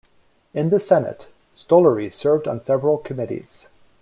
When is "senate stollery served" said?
0.79-2.47